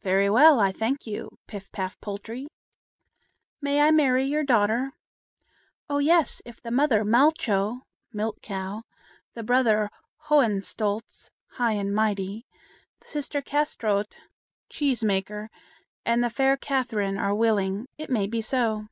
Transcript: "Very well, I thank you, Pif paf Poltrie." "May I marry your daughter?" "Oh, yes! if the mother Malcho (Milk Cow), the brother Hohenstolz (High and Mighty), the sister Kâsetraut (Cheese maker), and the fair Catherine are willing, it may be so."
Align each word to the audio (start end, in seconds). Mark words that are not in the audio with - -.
"Very 0.00 0.30
well, 0.30 0.58
I 0.58 0.72
thank 0.72 1.06
you, 1.06 1.36
Pif 1.46 1.70
paf 1.70 2.00
Poltrie." 2.00 2.48
"May 3.60 3.82
I 3.82 3.90
marry 3.90 4.24
your 4.24 4.42
daughter?" 4.42 4.94
"Oh, 5.86 5.98
yes! 5.98 6.40
if 6.46 6.62
the 6.62 6.70
mother 6.70 7.04
Malcho 7.04 7.82
(Milk 8.10 8.40
Cow), 8.40 8.84
the 9.34 9.42
brother 9.42 9.90
Hohenstolz 10.30 11.28
(High 11.58 11.74
and 11.74 11.94
Mighty), 11.94 12.46
the 13.02 13.08
sister 13.08 13.42
Kâsetraut 13.42 14.14
(Cheese 14.70 15.04
maker), 15.04 15.50
and 16.06 16.24
the 16.24 16.30
fair 16.30 16.56
Catherine 16.56 17.18
are 17.18 17.34
willing, 17.34 17.86
it 17.98 18.08
may 18.08 18.26
be 18.26 18.40
so." 18.40 18.86